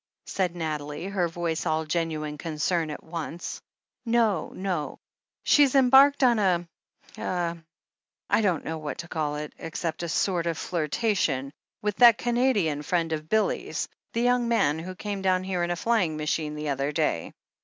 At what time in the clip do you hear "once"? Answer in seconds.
3.03-3.61